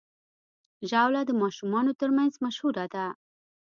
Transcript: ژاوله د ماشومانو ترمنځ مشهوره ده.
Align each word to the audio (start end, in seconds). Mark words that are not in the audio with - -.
ژاوله 0.89 1.21
د 1.25 1.31
ماشومانو 1.41 1.91
ترمنځ 1.99 2.33
مشهوره 2.45 2.85
ده. 2.93 3.05